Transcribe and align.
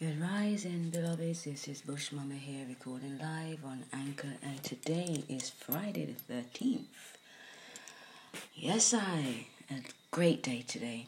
Good 0.00 0.20
rising, 0.20 0.90
beloveds. 0.90 1.42
This 1.42 1.66
is 1.66 1.80
Bush 1.80 2.12
Mama 2.12 2.34
here, 2.34 2.64
recording 2.68 3.18
live 3.18 3.64
on 3.64 3.82
Anchor, 3.92 4.34
and 4.44 4.62
today 4.62 5.24
is 5.28 5.50
Friday 5.50 6.14
the 6.28 6.34
13th. 6.34 6.84
Yes, 8.54 8.94
I. 8.94 9.46
A 9.68 9.80
great 10.12 10.40
day 10.44 10.62
today. 10.68 11.06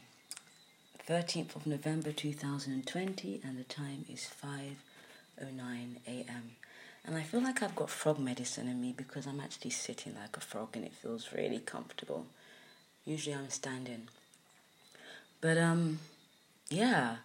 13th 1.09 1.55
of 1.55 1.69
November 1.69 2.11
2020, 2.11 3.41
and 3.45 3.57
the 3.57 3.63
time 3.63 4.07
is 4.13 4.29
5.09 4.45 5.47
a.m. 6.09 6.57
And 7.07 7.15
I 7.15 7.23
feel 7.23 7.45
like 7.45 7.63
I've 7.63 7.77
got 7.77 7.91
frog 7.91 8.19
medicine 8.19 8.67
in 8.67 8.81
me 8.81 8.93
because 8.97 9.25
I'm 9.25 9.39
actually 9.39 9.71
sitting 9.71 10.17
like 10.21 10.37
a 10.37 10.41
frog 10.41 10.71
and 10.75 10.85
it 10.85 10.95
feels 10.95 11.33
really 11.33 11.61
comfortable. 11.61 12.27
Usually 13.05 13.37
I'm 13.37 13.51
standing. 13.51 14.09
But, 15.41 15.59
um, 15.59 16.01
yeah 16.69 17.19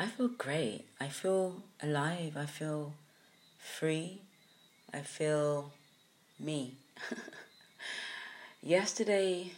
I 0.00 0.06
feel 0.06 0.28
great. 0.28 0.86
I 0.98 1.08
feel 1.08 1.62
alive. 1.82 2.34
I 2.34 2.46
feel 2.46 2.94
free. 3.58 4.22
I 4.94 5.02
feel 5.02 5.72
me. 6.38 6.76
Yesterday, 8.62 9.52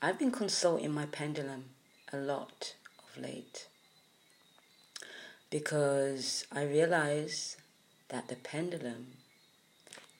I've 0.00 0.18
been 0.18 0.30
consulting 0.30 0.92
my 0.92 1.04
pendulum 1.04 1.64
a 2.10 2.16
lot 2.16 2.74
of 2.98 3.22
late 3.22 3.68
because 5.50 6.46
I 6.50 6.62
realize 6.62 7.58
that 8.08 8.28
the 8.28 8.36
pendulum 8.36 9.08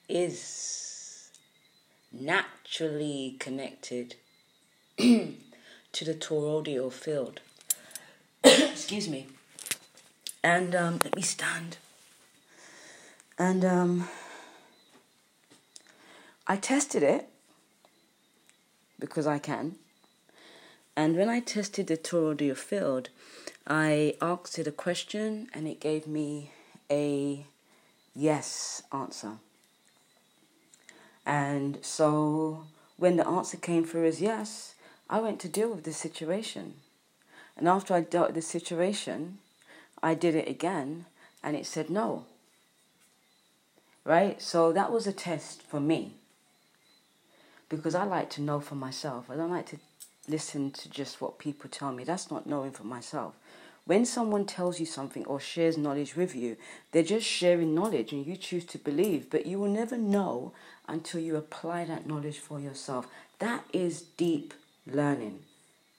is 0.07 1.31
naturally 2.13 3.37
connected 3.39 4.17
to 4.99 6.05
the 6.05 6.15
toroidal 6.15 6.93
field. 6.93 7.41
Excuse 8.45 9.09
me. 9.09 9.27
And 10.43 10.75
um, 10.75 11.01
let 11.05 11.17
me 11.17 11.23
stand. 11.23 11.79
And 13.39 13.65
um, 13.65 14.09
I 16.47 16.57
tested 16.57 17.03
it 17.03 17.29
because 18.99 19.27
I 19.27 19.39
can. 19.39 19.77
And 20.97 21.17
when 21.17 21.29
I 21.29 21.41
tested 21.41 21.87
the 21.87 21.97
toroidal 21.97 22.57
field, 22.57 23.11
I 23.67 24.15
asked 24.21 24.59
it 24.59 24.67
a 24.67 24.73
question 24.73 25.49
and 25.55 25.69
it 25.69 25.81
gave 25.81 26.07
me 26.07 26.51
a 26.91 27.45
yes 28.15 28.83
answer. 28.93 29.35
And 31.25 31.79
so 31.83 32.65
when 32.97 33.17
the 33.17 33.29
answer 33.29 33.57
came 33.57 33.85
through 33.85 34.07
as 34.07 34.21
yes, 34.21 34.75
I 35.09 35.21
went 35.21 35.39
to 35.41 35.49
deal 35.49 35.71
with 35.71 35.85
the 35.85 35.93
situation. 35.93 36.75
And 37.59 37.69
after 37.69 37.93
I 37.93 38.01
dealt 38.01 38.29
with 38.29 38.37
the 38.37 38.43
situation, 38.43 39.39
I 40.03 40.15
did 40.15 40.35
it 40.35 40.49
again 40.49 41.07
and 41.43 41.57
it 41.57 41.67
said 41.67 41.91
no. 41.91 42.25
Right? 44.05 44.41
So 44.41 44.73
that 44.73 44.93
was 44.93 45.07
a 45.07 45.13
test 45.13 45.63
for 45.63 45.81
me. 45.81 46.15
Because 47.69 47.95
I 47.95 48.05
like 48.05 48.31
to 48.31 48.41
know 48.41 48.61
for 48.61 48.77
myself. 48.77 49.29
I 49.29 49.37
don't 49.37 49.51
like 49.51 49.67
to 49.67 49.79
listen 50.29 50.71
to 50.71 50.89
just 50.89 51.21
what 51.21 51.39
people 51.39 51.69
tell 51.69 51.93
me. 51.93 52.05
That's 52.05 52.31
not 52.31 52.47
knowing 52.47 52.71
for 52.71 52.85
myself. 52.85 53.35
When 53.85 54.05
someone 54.05 54.45
tells 54.45 54.79
you 54.79 54.87
something 54.87 55.25
or 55.25 55.41
shares 55.41 55.77
knowledge 55.77 56.15
with 56.15 56.37
you, 56.37 56.57
they're 56.93 57.03
just 57.03 57.27
sharing 57.27 57.75
knowledge 57.75 58.13
and 58.13 58.27
you 58.27 58.37
choose 58.37 58.67
to 58.67 58.79
believe, 58.79 59.31
but 59.31 59.47
you 59.47 59.59
will 59.59 59.71
never 59.71 59.97
know 59.97 60.53
until 60.87 61.21
you 61.21 61.37
apply 61.37 61.87
that 61.87 62.07
knowledge 62.07 62.39
for 62.39 62.61
yourself. 62.61 63.09
That 63.39 63.65
is 63.73 64.03
deep 64.03 64.55
learning. 64.87 65.41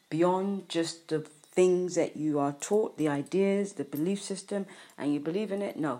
Beyond 0.09 0.69
just 0.69 1.07
the 1.07 1.25
things 1.59 1.95
that 1.95 2.15
you 2.15 2.39
are 2.39 2.53
taught, 2.53 2.97
the 2.97 3.09
ideas, 3.09 3.73
the 3.73 3.83
belief 3.83 4.21
system, 4.21 4.65
and 4.97 5.13
you 5.13 5.19
believe 5.19 5.52
in 5.52 5.61
it. 5.61 5.75
No. 5.75 5.99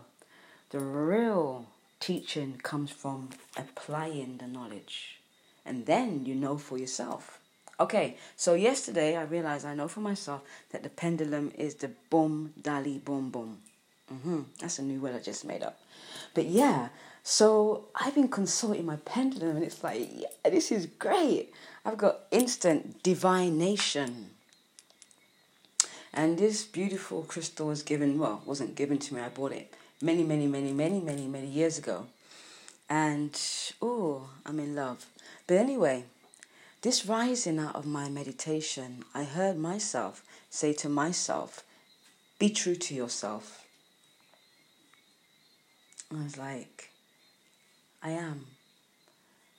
The 0.70 0.80
real 0.80 1.66
teaching 2.00 2.62
comes 2.64 2.92
from 2.92 3.32
applying 3.58 4.38
the 4.38 4.48
knowledge. 4.48 5.20
And 5.66 5.86
then 5.86 6.26
you 6.26 6.34
know 6.34 6.58
for 6.58 6.78
yourself. 6.78 7.42
Okay, 7.78 8.16
so 8.38 8.54
yesterday 8.54 9.18
I 9.18 9.24
realized 9.24 9.66
I 9.66 9.76
know 9.76 9.90
for 9.90 10.00
myself 10.00 10.44
that 10.72 10.84
the 10.84 10.90
pendulum 11.04 11.52
is 11.58 11.76
the 11.76 11.92
boom, 12.10 12.54
dali, 12.62 13.04
boom, 13.04 13.30
boom. 13.30 13.58
Mm-hmm. 14.14 14.42
That's 14.62 14.80
a 14.80 14.84
new 14.84 15.02
word 15.02 15.16
I 15.16 15.20
just 15.20 15.44
made 15.44 15.64
up. 15.64 15.78
But 16.36 16.46
yeah, 16.46 16.88
so 17.22 17.90
I've 17.96 18.16
been 18.16 18.30
consulting 18.30 18.86
my 18.86 18.96
pendulum 19.04 19.58
and 19.58 19.66
it's 19.66 19.84
like, 19.84 20.08
yeah, 20.14 20.50
this 20.50 20.72
is 20.72 20.86
great. 20.86 21.52
I've 21.84 21.98
got 21.98 22.20
instant 22.32 23.04
divination. 23.04 24.39
And 26.14 26.38
this 26.38 26.66
beautiful 26.66 27.24
crystal 27.24 27.68
was 27.68 27.84
given, 27.84 28.18
well, 28.18 28.42
wasn't 28.46 28.76
given 28.76 28.98
to 29.00 29.14
me, 29.14 29.22
I 29.22 29.30
bought 29.30 29.52
it 29.52 29.74
many, 30.02 30.24
many, 30.24 30.48
many, 30.48 30.74
many, 30.74 31.00
many, 31.00 31.28
many 31.28 31.48
years 31.48 31.78
ago. 31.78 32.08
And, 32.90 33.40
oh, 33.82 34.30
I'm 34.46 34.60
in 34.60 34.76
love. 34.76 35.06
But 35.46 35.58
anyway, 35.58 36.06
this 36.82 37.06
rising 37.06 37.60
out 37.60 37.76
of 37.76 37.86
my 37.86 38.10
meditation, 38.10 39.04
I 39.14 39.26
heard 39.26 39.58
myself 39.58 40.24
say 40.50 40.74
to 40.74 40.90
myself, 40.90 41.64
be 42.40 42.50
true 42.50 42.76
to 42.76 42.96
yourself. 42.96 43.66
I 46.12 46.24
was 46.24 46.38
like, 46.38 46.90
I 48.02 48.12
am. 48.12 48.48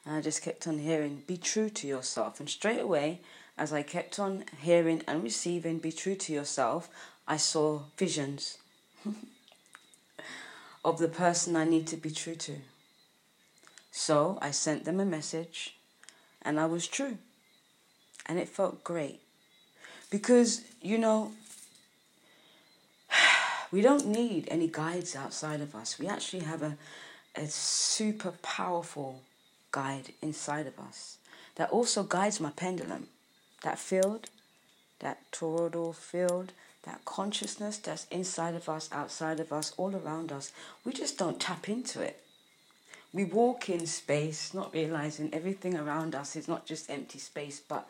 And 0.05 0.17
I 0.17 0.21
just 0.21 0.43
kept 0.43 0.67
on 0.67 0.79
hearing, 0.79 1.23
be 1.27 1.37
true 1.37 1.69
to 1.71 1.87
yourself. 1.87 2.41
And 2.41 2.49
straight 2.49 2.81
away, 2.81 3.21
as 3.61 3.75
I 3.75 3.83
kept 3.83 4.19
on 4.19 4.45
hearing 4.63 5.03
and 5.07 5.23
receiving, 5.23 5.81
be 5.81 5.93
true 5.93 6.15
to 6.15 6.33
yourself, 6.33 6.89
I 7.29 7.37
saw 7.37 7.83
visions 7.99 8.57
of 10.85 10.99
the 10.99 11.09
person 11.09 11.57
I 11.57 11.65
need 11.65 11.87
to 11.89 11.99
be 11.99 12.11
true 12.11 12.37
to. 12.37 12.57
So 13.93 14.39
I 14.41 14.51
sent 14.51 14.87
them 14.87 14.99
a 14.99 15.05
message 15.05 15.77
and 16.41 16.59
I 16.59 16.65
was 16.65 16.89
true. 16.89 17.19
And 18.25 18.39
it 18.39 18.49
felt 18.49 18.83
great. 18.83 19.21
Because, 20.09 20.63
you 20.81 20.97
know, 20.97 21.33
we 23.71 23.83
don't 23.83 24.07
need 24.07 24.49
any 24.51 24.69
guides 24.69 25.15
outside 25.15 25.61
of 25.61 25.75
us. 25.75 25.99
We 25.99 26.09
actually 26.09 26.45
have 26.45 26.63
a, 26.63 26.79
a 27.37 27.47
super 27.47 28.33
powerful 28.43 29.21
guide 29.71 30.15
inside 30.23 30.67
of 30.67 30.79
us 30.81 31.19
that 31.57 31.69
also 31.69 32.03
guides 32.03 32.41
my 32.41 32.51
pendulum 32.53 33.09
that 33.63 33.79
field, 33.79 34.31
that 35.01 35.19
toroidal 35.33 35.95
field, 35.95 36.53
that 36.85 37.05
consciousness 37.05 37.79
that's 37.79 38.07
inside 38.07 38.55
of 38.55 38.69
us, 38.69 38.89
outside 38.93 39.41
of 39.41 39.53
us, 39.53 39.73
all 39.77 39.95
around 39.95 40.33
us, 40.33 40.53
we 40.85 40.93
just 40.93 41.19
don't 41.19 41.41
tap 41.41 41.69
into 41.69 42.01
it. 42.01 42.23
We 43.13 43.25
walk 43.25 43.69
in 43.69 43.87
space, 43.87 44.55
not 44.55 44.73
realizing 44.73 45.35
everything 45.35 45.77
around 45.77 46.15
us 46.15 46.37
is 46.37 46.49
not 46.49 46.65
just 46.65 46.91
empty 46.91 47.19
space, 47.19 47.61
but 47.61 47.89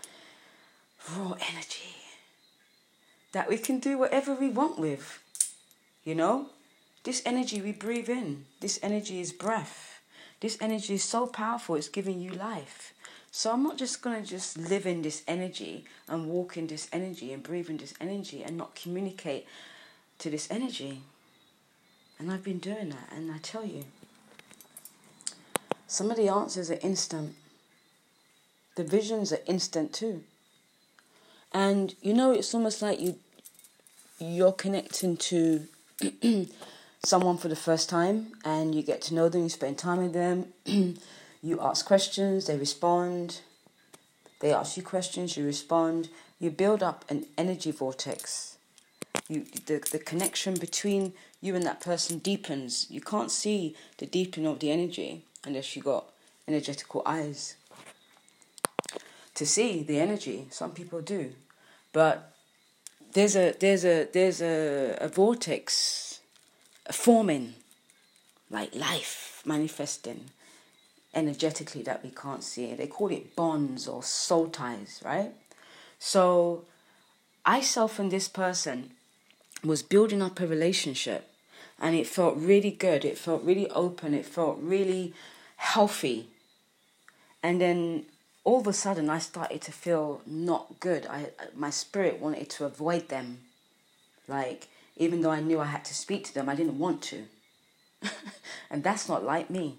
raw 1.16 1.34
energy 1.52 1.96
that 3.32 3.48
we 3.48 3.58
can 3.58 3.78
do 3.78 3.98
whatever 3.98 4.34
we 4.34 4.48
want 4.48 4.78
with. 4.78 5.22
You 6.04 6.14
know? 6.14 6.46
This 7.02 7.22
energy 7.24 7.62
we 7.62 7.72
breathe 7.72 8.10
in, 8.10 8.44
this 8.60 8.78
energy 8.82 9.20
is 9.20 9.32
breath. 9.32 10.00
This 10.40 10.58
energy 10.60 10.94
is 10.94 11.04
so 11.04 11.26
powerful, 11.26 11.74
it's 11.74 11.88
giving 11.88 12.20
you 12.20 12.30
life. 12.30 12.92
So 13.32 13.52
I'm 13.52 13.62
not 13.62 13.78
just 13.78 14.02
going 14.02 14.22
to 14.22 14.28
just 14.28 14.58
live 14.58 14.86
in 14.86 15.02
this 15.02 15.22
energy 15.28 15.84
and 16.08 16.26
walk 16.26 16.56
in 16.56 16.66
this 16.66 16.88
energy 16.92 17.32
and 17.32 17.42
breathe 17.42 17.70
in 17.70 17.76
this 17.76 17.94
energy 18.00 18.42
and 18.42 18.56
not 18.56 18.74
communicate 18.74 19.46
to 20.18 20.30
this 20.30 20.50
energy. 20.50 21.02
And 22.18 22.30
I've 22.30 22.44
been 22.44 22.58
doing 22.58 22.90
that, 22.90 23.08
and 23.14 23.32
I 23.32 23.38
tell 23.38 23.64
you, 23.64 23.84
some 25.86 26.10
of 26.10 26.16
the 26.16 26.28
answers 26.28 26.70
are 26.70 26.78
instant. 26.82 27.34
The 28.76 28.84
visions 28.84 29.32
are 29.32 29.40
instant 29.46 29.92
too. 29.92 30.22
And 31.52 31.94
you 32.02 32.12
know, 32.12 32.32
it's 32.32 32.54
almost 32.54 32.82
like 32.82 33.00
you 33.00 33.16
you're 34.18 34.52
connecting 34.52 35.16
to 35.16 35.66
someone 37.04 37.38
for 37.38 37.48
the 37.48 37.56
first 37.56 37.88
time, 37.88 38.32
and 38.44 38.74
you 38.74 38.82
get 38.82 39.00
to 39.02 39.14
know 39.14 39.28
them, 39.28 39.44
you 39.44 39.48
spend 39.48 39.78
time 39.78 39.98
with 40.02 40.12
them. 40.12 40.52
You 41.42 41.58
ask 41.60 41.86
questions, 41.86 42.46
they 42.46 42.56
respond. 42.56 43.40
They 44.40 44.52
ask 44.52 44.76
you 44.76 44.82
questions, 44.82 45.36
you 45.36 45.44
respond. 45.44 46.08
You 46.38 46.50
build 46.50 46.82
up 46.82 47.04
an 47.08 47.26
energy 47.38 47.70
vortex. 47.70 48.56
You, 49.28 49.46
the, 49.66 49.82
the 49.90 49.98
connection 49.98 50.54
between 50.54 51.12
you 51.40 51.54
and 51.54 51.64
that 51.64 51.80
person 51.80 52.18
deepens. 52.18 52.86
You 52.90 53.00
can't 53.00 53.30
see 53.30 53.74
the 53.98 54.06
deepening 54.06 54.46
of 54.46 54.60
the 54.60 54.70
energy 54.70 55.24
unless 55.44 55.74
you 55.74 55.82
got 55.82 56.06
energetical 56.46 57.02
eyes 57.06 57.56
to 59.34 59.46
see 59.46 59.82
the 59.82 59.98
energy. 59.98 60.48
Some 60.50 60.72
people 60.72 61.00
do, 61.00 61.32
but 61.92 62.34
there's 63.12 63.36
a 63.36 63.54
there's 63.58 63.84
a 63.84 64.06
there's 64.12 64.42
a, 64.42 64.98
a 65.00 65.08
vortex 65.08 66.20
forming, 66.90 67.54
like 68.50 68.74
life 68.74 69.42
manifesting 69.46 70.30
energetically 71.14 71.82
that 71.82 72.02
we 72.04 72.10
can't 72.10 72.42
see. 72.42 72.74
They 72.74 72.86
call 72.86 73.10
it 73.10 73.34
bonds 73.36 73.88
or 73.88 74.02
soul 74.02 74.48
ties, 74.48 75.00
right? 75.04 75.32
So 75.98 76.64
I 77.44 77.60
self 77.60 77.98
and 77.98 78.10
this 78.10 78.28
person 78.28 78.92
was 79.64 79.82
building 79.82 80.22
up 80.22 80.40
a 80.40 80.46
relationship 80.46 81.28
and 81.80 81.94
it 81.94 82.06
felt 82.06 82.36
really 82.36 82.70
good. 82.70 83.04
It 83.04 83.18
felt 83.18 83.42
really 83.42 83.68
open. 83.70 84.14
It 84.14 84.26
felt 84.26 84.58
really 84.60 85.14
healthy. 85.56 86.28
And 87.42 87.60
then 87.60 88.04
all 88.44 88.60
of 88.60 88.66
a 88.66 88.72
sudden, 88.72 89.10
I 89.10 89.18
started 89.18 89.60
to 89.62 89.72
feel 89.72 90.22
not 90.26 90.80
good. 90.80 91.06
I 91.06 91.30
my 91.54 91.70
spirit 91.70 92.20
wanted 92.20 92.50
to 92.50 92.64
avoid 92.64 93.08
them, 93.08 93.40
like 94.28 94.68
even 94.96 95.22
though 95.22 95.30
I 95.30 95.40
knew 95.40 95.60
I 95.60 95.66
had 95.66 95.84
to 95.86 95.94
speak 95.94 96.24
to 96.26 96.34
them, 96.34 96.48
I 96.48 96.54
didn't 96.54 96.78
want 96.78 97.02
to. 97.02 97.24
and 98.70 98.82
that's 98.82 99.08
not 99.08 99.24
like 99.24 99.50
me. 99.50 99.78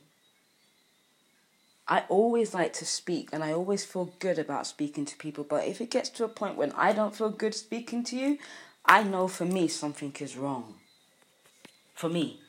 I 1.91 2.05
always 2.07 2.53
like 2.53 2.71
to 2.75 2.85
speak 2.85 3.31
and 3.33 3.43
I 3.43 3.51
always 3.51 3.83
feel 3.83 4.13
good 4.19 4.39
about 4.39 4.65
speaking 4.65 5.03
to 5.03 5.17
people. 5.17 5.43
But 5.43 5.67
if 5.67 5.81
it 5.81 5.91
gets 5.91 6.07
to 6.11 6.23
a 6.23 6.29
point 6.29 6.55
when 6.55 6.71
I 6.71 6.93
don't 6.93 7.13
feel 7.13 7.29
good 7.29 7.53
speaking 7.53 8.05
to 8.05 8.15
you, 8.15 8.37
I 8.85 9.03
know 9.03 9.27
for 9.27 9.43
me 9.43 9.67
something 9.67 10.15
is 10.21 10.37
wrong. 10.37 10.75
For 11.93 12.07
me. 12.07 12.39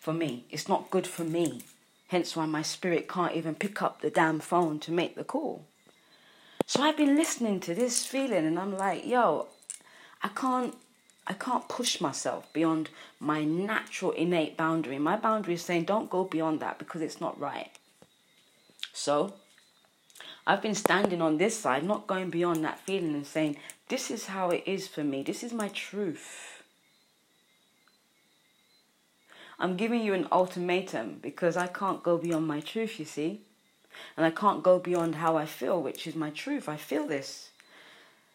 For 0.00 0.14
me. 0.14 0.46
It's 0.48 0.66
not 0.66 0.90
good 0.90 1.06
for 1.06 1.24
me. 1.24 1.60
Hence 2.08 2.34
why 2.34 2.46
my 2.46 2.62
spirit 2.62 3.06
can't 3.06 3.36
even 3.36 3.54
pick 3.54 3.82
up 3.82 4.00
the 4.00 4.08
damn 4.08 4.40
phone 4.40 4.80
to 4.80 4.90
make 4.90 5.14
the 5.14 5.24
call. 5.24 5.66
So 6.66 6.82
I've 6.82 6.96
been 6.96 7.16
listening 7.16 7.60
to 7.60 7.74
this 7.74 8.06
feeling 8.06 8.46
and 8.46 8.58
I'm 8.58 8.78
like, 8.78 9.04
yo, 9.04 9.48
I 10.22 10.28
can't 10.28 10.74
I 11.26 11.32
can't 11.32 11.68
push 11.68 12.00
myself 12.00 12.52
beyond 12.52 12.90
my 13.18 13.44
natural 13.44 14.10
innate 14.12 14.56
boundary. 14.56 14.98
My 14.98 15.16
boundary 15.16 15.54
is 15.54 15.62
saying 15.62 15.84
don't 15.84 16.10
go 16.10 16.24
beyond 16.24 16.60
that 16.60 16.78
because 16.78 17.00
it's 17.00 17.20
not 17.20 17.38
right. 17.40 17.70
So 18.92 19.34
I've 20.46 20.62
been 20.62 20.74
standing 20.74 21.22
on 21.22 21.38
this 21.38 21.58
side, 21.58 21.84
not 21.84 22.06
going 22.06 22.28
beyond 22.30 22.64
that 22.64 22.78
feeling 22.78 23.14
and 23.14 23.26
saying, 23.26 23.56
This 23.88 24.10
is 24.10 24.26
how 24.26 24.50
it 24.50 24.62
is 24.66 24.86
for 24.86 25.02
me. 25.02 25.22
This 25.22 25.42
is 25.42 25.52
my 25.52 25.68
truth. 25.68 26.62
I'm 29.58 29.76
giving 29.76 30.02
you 30.02 30.12
an 30.14 30.28
ultimatum 30.30 31.20
because 31.22 31.56
I 31.56 31.68
can't 31.68 32.02
go 32.02 32.18
beyond 32.18 32.46
my 32.46 32.60
truth, 32.60 32.98
you 32.98 33.04
see. 33.04 33.40
And 34.16 34.26
I 34.26 34.30
can't 34.30 34.62
go 34.62 34.78
beyond 34.78 35.14
how 35.14 35.36
I 35.36 35.46
feel, 35.46 35.80
which 35.80 36.06
is 36.06 36.16
my 36.16 36.30
truth. 36.30 36.68
I 36.68 36.76
feel 36.76 37.06
this. 37.06 37.50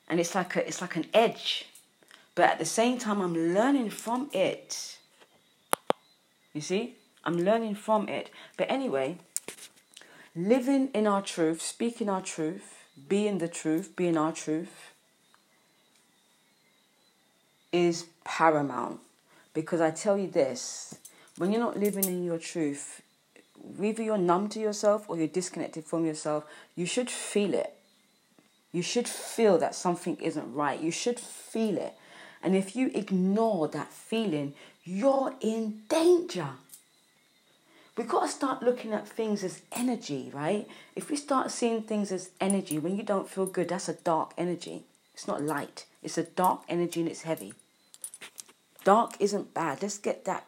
And 0.08 0.20
it's 0.20 0.34
like 0.34 0.56
a, 0.56 0.68
it's 0.68 0.82
like 0.82 0.96
an 0.96 1.06
edge. 1.14 1.68
But 2.40 2.52
at 2.52 2.58
the 2.58 2.64
same 2.64 2.98
time 2.98 3.20
I'm 3.20 3.54
learning 3.54 3.90
from 3.90 4.30
it. 4.32 4.98
You 6.54 6.62
see? 6.62 6.96
I'm 7.26 7.36
learning 7.36 7.76
from 7.76 8.08
it. 8.08 8.30
But 8.56 8.72
anyway, 8.72 9.18
living 10.34 10.88
in 10.94 11.06
our 11.06 11.22
truth, 11.22 11.62
speaking 11.62 12.10
our 12.10 12.22
truth, 12.22 12.86
being 13.10 13.40
the 13.40 13.50
truth, 13.50 13.94
being 13.98 14.16
our 14.16 14.32
truth 14.32 14.94
is 17.74 18.06
paramount. 18.24 19.02
Because 19.54 19.82
I 19.82 19.92
tell 19.92 20.18
you 20.18 20.30
this, 20.30 20.98
when 21.36 21.52
you're 21.52 21.60
not 21.60 21.78
living 21.78 22.06
in 22.06 22.24
your 22.24 22.38
truth, 22.38 23.02
whether 23.76 24.02
you're 24.02 24.18
numb 24.18 24.48
to 24.48 24.62
yourself 24.62 25.10
or 25.10 25.18
you're 25.18 25.28
disconnected 25.28 25.84
from 25.84 26.06
yourself, 26.06 26.46
you 26.78 26.86
should 26.86 27.10
feel 27.10 27.54
it. 27.54 27.74
You 28.72 28.82
should 28.82 29.10
feel 29.10 29.58
that 29.58 29.76
something 29.76 30.16
isn't 30.22 30.54
right. 30.54 30.80
You 30.80 30.92
should 30.92 31.20
feel 31.20 31.78
it. 31.78 31.96
And 32.42 32.56
if 32.56 32.76
you 32.76 32.92
ignore 32.94 33.68
that 33.68 33.92
feeling, 33.92 34.54
you're 34.84 35.34
in 35.42 35.82
danger. 35.90 36.48
We've 37.98 38.08
got 38.08 38.22
to 38.22 38.28
start 38.30 38.64
looking 38.64 38.94
at 38.94 39.08
things 39.08 39.44
as 39.44 39.62
energy, 39.74 40.32
right? 40.34 40.68
If 40.96 41.10
we 41.10 41.18
start 41.18 41.52
seeing 41.52 41.82
things 41.82 42.12
as 42.12 42.30
energy, 42.40 42.80
when 42.80 42.96
you 42.96 43.04
don't 43.04 43.30
feel 43.30 43.46
good, 43.46 43.70
that's 43.70 43.90
a 43.90 43.94
dark 43.94 44.34
energy. 44.38 44.84
It's 45.14 45.28
not 45.28 45.44
light, 45.44 45.86
it's 46.02 46.18
a 46.18 46.24
dark 46.24 46.62
energy 46.70 47.02
and 47.02 47.10
it's 47.10 47.24
heavy. 47.24 47.54
Dark 48.86 49.16
isn't 49.20 49.54
bad. 49.54 49.82
Let's 49.82 49.98
get 49.98 50.24
that 50.24 50.46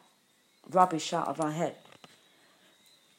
rubbish 0.70 1.12
out 1.12 1.28
of 1.28 1.42
our 1.42 1.50
head. 1.50 1.76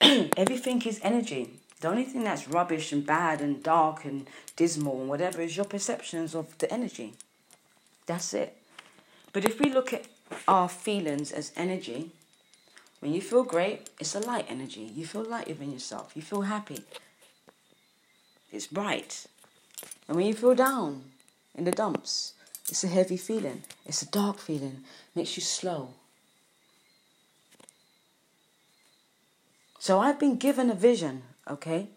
Everything 0.36 0.82
is 0.82 1.00
energy. 1.04 1.52
The 1.82 1.90
only 1.90 2.04
thing 2.04 2.24
that's 2.24 2.48
rubbish 2.48 2.92
and 2.92 3.06
bad 3.06 3.40
and 3.40 3.62
dark 3.62 4.04
and 4.04 4.28
dismal 4.56 5.02
and 5.02 5.10
whatever 5.10 5.42
is 5.42 5.56
your 5.56 5.66
perceptions 5.66 6.34
of 6.34 6.58
the 6.58 6.74
energy. 6.74 7.14
That's 8.08 8.34
it. 8.34 8.58
But 9.34 9.46
if 9.46 9.60
we 9.60 9.72
look 9.72 9.92
at 9.92 10.06
our 10.48 10.70
feelings 10.70 11.32
as 11.32 11.52
energy, 11.58 12.12
when 13.00 13.14
you 13.14 13.20
feel 13.20 13.44
great, 13.44 13.90
it's 14.00 14.16
a 14.16 14.20
light 14.20 14.46
energy. 14.48 14.90
You 14.96 15.06
feel 15.06 15.26
light 15.26 15.48
within 15.48 15.74
yourself. 15.74 16.14
You 16.16 16.22
feel 16.22 16.44
happy. 16.44 16.84
It's 18.52 18.68
bright. 18.68 19.26
And 20.08 20.16
when 20.16 20.28
you 20.28 20.36
feel 20.36 20.56
down 20.56 21.04
in 21.56 21.66
the 21.66 21.72
dumps, 21.72 22.34
it's 22.70 22.84
a 22.84 22.88
heavy 22.88 23.18
feeling. 23.18 23.64
It's 23.86 24.04
a 24.04 24.10
dark 24.10 24.38
feeling. 24.38 24.84
Makes 25.16 25.36
you 25.36 25.44
slow. 25.44 25.90
So 29.80 30.00
I've 30.00 30.20
been 30.20 30.38
given 30.38 30.70
a 30.70 30.76
vision, 30.76 31.24
okay? 31.50 31.90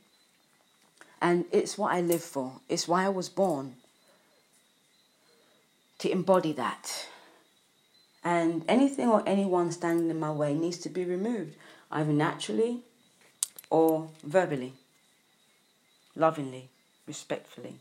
And 1.21 1.45
it's 1.53 1.79
what 1.79 1.93
I 1.93 2.01
live 2.01 2.23
for. 2.23 2.61
It's 2.69 2.89
why 2.89 3.05
I 3.05 3.11
was 3.11 3.29
born. 3.29 3.77
To 6.01 6.11
embody 6.11 6.53
that. 6.55 7.07
And 8.27 8.65
anything 8.67 9.09
or 9.09 9.23
anyone 9.25 9.71
standing 9.71 10.11
in 10.11 10.19
my 10.19 10.33
way 10.33 10.53
needs 10.53 10.79
to 10.79 10.89
be 10.89 11.05
removed, 11.05 11.55
either 11.93 12.13
naturally 12.13 12.81
or 13.71 14.09
verbally, 14.25 14.73
lovingly, 16.17 16.69
respectfully. 17.07 17.77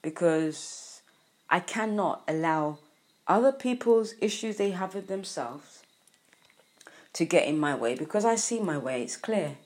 Because 0.00 1.02
I 1.50 1.58
cannot 1.58 2.22
allow 2.28 2.78
other 3.26 3.50
people's 3.50 4.14
issues 4.20 4.56
they 4.56 4.70
have 4.70 4.94
with 4.94 5.08
themselves 5.08 5.82
to 7.14 7.24
get 7.24 7.48
in 7.48 7.58
my 7.58 7.74
way 7.74 7.96
because 7.96 8.24
I 8.24 8.36
see 8.36 8.60
my 8.60 8.78
way, 8.78 9.02
it's 9.02 9.16
clear. 9.16 9.56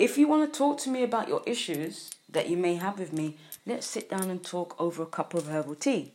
If 0.00 0.18
you 0.18 0.26
want 0.26 0.52
to 0.52 0.58
talk 0.58 0.78
to 0.78 0.90
me 0.90 1.04
about 1.04 1.28
your 1.28 1.42
issues 1.46 2.10
that 2.28 2.48
you 2.48 2.56
may 2.56 2.74
have 2.74 2.98
with 2.98 3.12
me, 3.12 3.36
let's 3.66 3.86
sit 3.86 4.10
down 4.10 4.30
and 4.30 4.42
talk 4.42 4.74
over 4.80 5.04
a 5.04 5.06
cup 5.06 5.32
of 5.32 5.46
herbal 5.46 5.76
tea. 5.76 6.10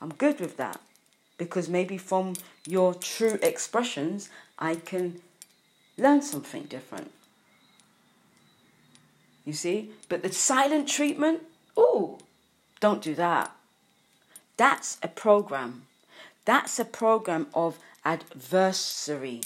I'm 0.00 0.14
good 0.14 0.40
with 0.40 0.56
that 0.56 0.80
because 1.38 1.68
maybe 1.68 1.98
from 1.98 2.34
your 2.66 2.94
true 2.94 3.38
expressions, 3.42 4.30
I 4.58 4.76
can 4.76 5.20
learn 5.98 6.22
something 6.22 6.64
different. 6.64 7.10
You 9.44 9.52
see? 9.52 9.90
But 10.08 10.22
the 10.22 10.32
silent 10.32 10.88
treatment, 10.88 11.42
oh, 11.76 12.18
don't 12.80 13.02
do 13.02 13.14
that. 13.14 13.52
That's 14.56 14.98
a 15.02 15.08
program. 15.08 15.86
That's 16.44 16.78
a 16.78 16.84
program 16.84 17.46
of 17.54 17.78
adversary. 18.04 19.42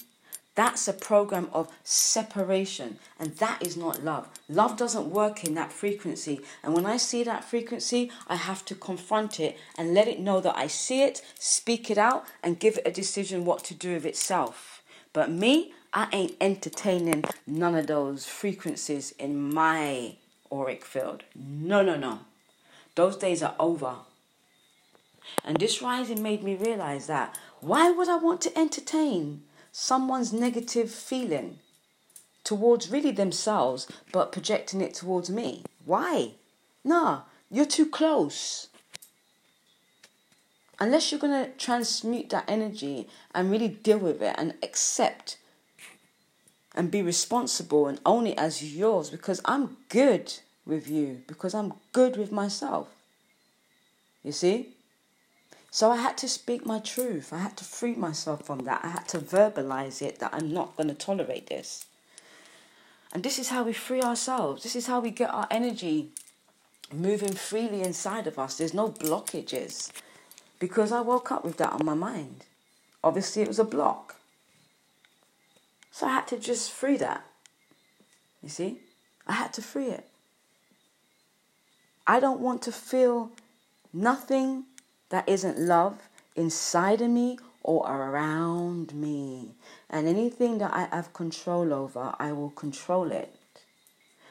That's 0.57 0.89
a 0.89 0.93
program 0.93 1.49
of 1.53 1.71
separation, 1.85 2.99
and 3.19 3.37
that 3.37 3.65
is 3.65 3.77
not 3.77 4.05
love. 4.05 4.29
Love 4.49 4.77
doesn't 4.77 5.11
work 5.11 5.45
in 5.45 5.55
that 5.55 5.73
frequency. 5.73 6.41
And 6.63 6.75
when 6.75 6.87
I 6.87 6.97
see 6.97 7.23
that 7.23 7.45
frequency, 7.45 8.11
I 8.27 8.35
have 8.37 8.65
to 8.67 8.75
confront 8.75 9.39
it 9.39 9.57
and 9.79 9.95
let 9.95 10.09
it 10.09 10.19
know 10.19 10.41
that 10.41 10.57
I 10.57 10.67
see 10.67 11.03
it, 11.03 11.23
speak 11.39 11.91
it 11.91 11.99
out, 11.99 12.25
and 12.43 12.59
give 12.59 12.79
it 12.79 12.87
a 12.87 12.91
decision 12.91 13.45
what 13.45 13.63
to 13.65 13.75
do 13.75 13.95
with 13.95 14.05
itself. 14.05 14.83
But 15.13 15.31
me, 15.31 15.73
I 15.93 16.09
ain't 16.13 16.37
entertaining 16.41 17.25
none 17.47 17.75
of 17.75 17.87
those 17.87 18.27
frequencies 18.27 19.13
in 19.19 19.53
my 19.53 20.17
auric 20.51 20.85
field. 20.85 21.23
No, 21.35 21.83
no, 21.83 21.97
no. 21.97 22.21
Those 22.97 23.17
days 23.17 23.43
are 23.43 23.55
over. 23.59 23.95
And 25.45 25.59
this 25.59 25.81
rising 25.81 26.23
made 26.23 26.43
me 26.43 26.55
realize 26.57 27.07
that 27.07 27.39
why 27.61 27.91
would 27.91 28.09
I 28.09 28.17
want 28.17 28.41
to 28.43 28.59
entertain 28.59 29.43
someone's 29.73 30.33
negative 30.33 30.91
feeling 30.91 31.59
towards 32.45 32.91
really 32.91 33.11
themselves, 33.11 33.87
but 34.13 34.33
projecting 34.33 34.81
it 34.81 34.95
towards 34.95 35.31
me? 35.31 35.65
Why? 35.85 36.33
Nah, 36.85 37.23
you're 37.51 37.65
too 37.65 37.87
close. 37.87 38.69
Unless 40.79 41.11
you're 41.11 41.21
going 41.21 41.45
to 41.45 41.51
transmute 41.53 42.31
that 42.31 42.45
energy 42.49 43.09
and 43.35 43.51
really 43.51 43.69
deal 43.69 43.99
with 43.99 44.23
it 44.23 44.35
and 44.39 44.55
accept 44.63 45.37
and 46.75 46.91
be 46.91 47.03
responsible 47.03 47.87
and 47.87 48.01
own 48.07 48.27
it 48.27 48.39
as 48.39 48.75
yours 48.75 49.11
because 49.11 49.41
I'm 49.45 49.77
good 49.89 50.33
with 50.65 50.89
you, 50.89 51.23
because 51.27 51.55
I'm 51.55 51.75
good 51.93 52.17
with 52.17 52.33
myself. 52.33 52.89
You 54.23 54.33
see? 54.33 54.75
So 55.71 55.91
I 55.91 55.97
had 55.97 56.19
to 56.19 56.29
speak 56.29 56.67
my 56.67 56.81
truth. 56.81 57.33
I 57.33 57.39
had 57.39 57.57
to 57.59 57.65
free 57.65 57.95
myself 57.95 58.45
from 58.45 58.61
that. 58.61 58.81
I 58.85 58.89
had 58.89 59.09
to 59.09 59.19
verbalize 59.19 60.03
it 60.03 60.19
that 60.19 60.35
I'm 60.35 60.53
not 60.53 60.77
going 60.77 60.89
to 60.89 60.95
tolerate 60.95 61.47
this. 61.47 61.87
And 63.13 63.23
this 63.23 63.39
is 63.39 63.49
how 63.49 63.63
we 63.63 63.73
free 63.73 64.03
ourselves. 64.03 64.63
This 64.63 64.75
is 64.75 64.87
how 64.87 65.01
we 65.01 65.11
get 65.11 65.31
our 65.31 65.47
energy 65.51 66.11
moving 66.93 67.35
freely 67.35 67.83
inside 67.83 68.27
of 68.27 68.39
us. 68.39 68.59
There's 68.59 68.75
no 68.75 68.89
blockages. 68.89 69.93
Because 70.59 70.93
I 70.93 71.01
woke 71.01 71.31
up 71.31 71.45
with 71.45 71.57
that 71.59 71.73
on 71.73 71.87
my 71.87 71.95
mind. 71.95 72.45
Obviously, 73.03 73.43
it 73.43 73.49
was 73.49 73.59
a 73.59 73.65
block. 73.65 74.17
So 75.93 76.07
I 76.07 76.11
had 76.11 76.27
to 76.29 76.39
just 76.39 76.71
free 76.71 76.97
that. 76.97 77.25
You 78.43 78.49
see? 78.49 78.81
I 79.27 79.35
had 79.35 79.53
to 79.55 79.63
free 79.63 79.87
it. 79.87 80.09
I 82.07 82.19
don't 82.19 82.41
want 82.41 82.63
to 82.63 82.73
feel 82.73 83.31
nothing 83.93 84.65
that 85.11 85.29
isn't 85.29 85.59
love 85.59 86.09
inside 86.35 87.03
of 87.03 87.11
me 87.11 87.39
or 87.63 87.87
around 87.87 88.95
me. 88.95 89.55
And 89.89 90.09
anything 90.09 90.59
that 90.59 90.73
I 90.73 90.89
have 90.95 91.13
control 91.13 91.73
over, 91.75 92.15
I 92.19 92.33
will 92.33 92.51
control 92.51 93.13
it. 93.13 93.35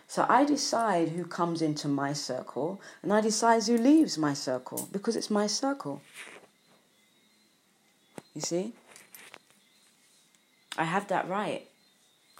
So 0.07 0.25
I 0.27 0.43
decide 0.43 1.09
who 1.09 1.24
comes 1.24 1.62
into 1.62 1.88
my 1.88 2.13
circle 2.13 2.81
and 3.03 3.13
I 3.13 3.21
decide 3.21 3.63
who 3.63 3.77
leaves 3.77 4.17
my 4.17 4.33
circle 4.33 4.89
because 4.91 5.15
it's 5.15 5.29
my 5.29 5.45
circle. 5.45 6.01
You 8.33 8.41
see? 8.41 8.74
I 10.77 10.86
have 10.86 11.07
that 11.09 11.29
right. 11.29 11.67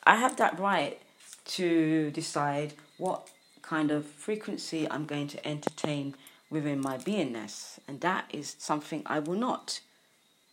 I 0.04 0.16
have 0.16 0.38
that 0.38 0.60
right 0.60 1.00
to 1.46 2.10
decide 2.12 2.74
what 2.98 3.30
kind 3.62 3.92
of 3.92 4.06
frequency 4.06 4.90
I'm 4.90 5.06
going 5.06 5.28
to 5.28 5.48
entertain 5.48 6.16
within 6.50 6.82
my 6.82 6.98
beingness. 6.98 7.80
And 7.88 8.02
that 8.02 8.26
is 8.32 8.56
something 8.60 9.04
I 9.06 9.20
will 9.20 9.36
not. 9.36 9.80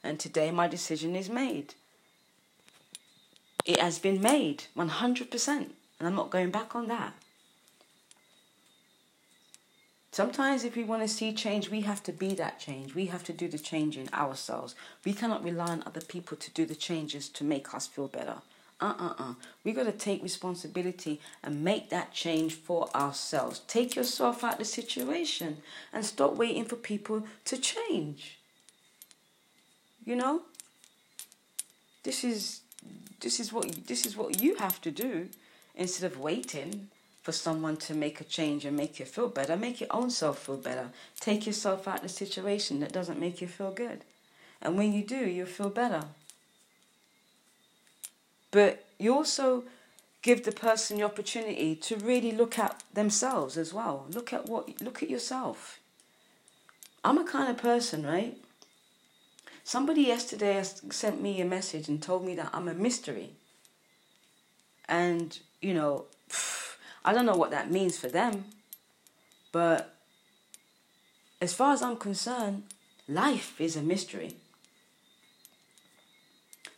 And 0.03 0.21
today 0.21 0.51
my 0.51 0.69
decision 0.69 1.17
is 1.17 1.29
made. 1.29 1.75
It 3.65 3.81
has 3.81 3.99
been 3.99 4.21
made 4.21 4.65
100%. 4.77 5.49
And 5.49 6.09
I'm 6.09 6.15
not 6.15 6.31
going 6.31 6.51
back 6.51 6.77
on 6.77 6.89
that. 6.89 7.15
Sometimes, 10.13 10.65
if 10.65 10.77
we 10.77 10.85
want 10.85 11.03
to 11.03 11.09
see 11.09 11.35
change, 11.35 11.69
we 11.69 11.83
have 11.83 12.03
to 12.05 12.13
be 12.13 12.35
that 12.37 12.59
change. 12.59 12.95
We 12.95 13.07
have 13.07 13.23
to 13.25 13.35
do 13.35 13.49
the 13.49 13.59
change 13.59 13.99
in 13.99 14.09
ourselves. 14.15 14.75
We 15.05 15.13
cannot 15.13 15.45
rely 15.45 15.67
on 15.67 15.83
other 15.85 16.01
people 16.01 16.39
to 16.39 16.51
do 16.53 16.65
the 16.65 16.75
changes 16.75 17.29
to 17.29 17.45
make 17.45 17.75
us 17.75 17.87
feel 17.87 18.09
better. 18.09 18.37
Uh 18.81 18.95
uh 18.99 19.15
uh. 19.19 19.35
We 19.65 19.73
got 19.73 19.85
to 19.85 19.93
take 19.93 20.23
responsibility 20.23 21.21
and 21.43 21.65
make 21.65 21.89
that 21.91 22.13
change 22.13 22.55
for 22.55 22.89
ourselves. 22.95 23.61
Take 23.67 23.97
yourself 23.97 24.45
out 24.45 24.55
of 24.55 24.59
the 24.59 24.65
situation 24.67 25.59
and 25.93 26.05
stop 26.05 26.35
waiting 26.35 26.67
for 26.67 26.77
people 26.77 27.25
to 27.47 27.57
change. 27.57 28.39
You 30.05 30.17
know? 30.17 30.43
This 32.03 32.23
is 32.23 32.61
this 33.21 33.41
is 33.41 33.53
what 33.53 33.87
this 33.87 34.05
is 34.05 34.17
what 34.17 34.43
you 34.43 34.57
have 34.57 34.81
to 34.83 34.91
do 34.91 35.29
instead 35.75 36.11
of 36.11 36.21
waiting 36.21 36.89
for 37.23 37.33
someone 37.33 37.77
to 37.77 37.95
make 37.95 38.21
a 38.21 38.25
change 38.25 38.65
and 38.65 38.77
make 38.77 39.01
you 39.01 39.07
feel 39.07 39.29
better. 39.29 39.57
Make 39.57 39.81
your 39.81 39.93
own 39.93 40.11
self 40.11 40.39
feel 40.39 40.59
better. 40.59 40.91
Take 41.19 41.47
yourself 41.47 41.89
out 41.89 41.97
of 41.97 42.03
the 42.03 42.09
situation 42.09 42.81
that 42.81 42.93
doesn't 42.93 43.19
make 43.19 43.41
you 43.41 43.49
feel 43.49 43.73
good. 43.73 44.05
And 44.63 44.77
when 44.77 44.93
you 44.93 45.03
do, 45.03 45.17
you'll 45.17 45.47
feel 45.47 45.71
better. 45.71 46.05
But 48.57 48.87
you 48.99 49.13
also 49.13 49.65
give 50.23 50.45
the 50.45 50.51
person 50.51 50.97
the 50.97 51.03
opportunity 51.03 51.77
to 51.77 51.97
really 51.97 52.33
look 52.33 52.59
at 52.59 52.83
themselves 52.91 53.59
as 53.59 53.75
well. 53.75 54.07
Look 54.11 54.33
at 54.33 54.47
what 54.47 54.81
look 54.81 55.03
at 55.03 55.11
yourself. 55.11 55.79
I'm 57.05 57.19
a 57.19 57.25
kind 57.25 57.51
of 57.51 57.59
person, 57.59 58.07
right? 58.07 58.35
Somebody 59.63 60.05
yesterday 60.05 60.63
sent 60.63 61.21
me 61.21 61.39
a 61.43 61.45
message 61.45 61.87
and 61.89 62.03
told 62.03 62.25
me 62.25 62.35
that 62.37 62.49
I'm 62.55 62.67
a 62.67 62.73
mystery. 62.73 63.33
And, 64.89 65.39
you 65.61 65.75
know, 65.75 66.07
I 67.05 67.13
don't 67.13 67.27
know 67.27 67.37
what 67.37 67.51
that 67.51 67.71
means 67.71 67.99
for 67.99 68.09
them, 68.09 68.47
but 69.53 69.95
as 71.43 71.53
far 71.53 71.75
as 71.75 71.83
I'm 71.83 71.99
concerned, 71.99 72.63
life 73.07 73.61
is 73.61 73.77
a 73.77 73.83
mystery. 73.83 74.37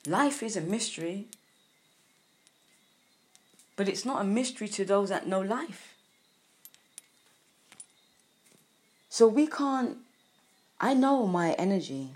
Life 0.05 0.43
is 0.43 0.57
a 0.57 0.61
mystery, 0.61 1.29
but 3.79 3.89
it's 3.89 4.05
not 4.05 4.21
a 4.21 4.25
mystery 4.25 4.67
to 4.67 4.85
those 4.85 5.09
that 5.09 5.29
know 5.29 5.41
life. 5.41 5.95
So 9.09 9.29
we 9.29 9.47
can't, 9.47 9.99
I 10.81 10.95
know 10.95 11.29
my 11.29 11.53
energy, 11.53 12.09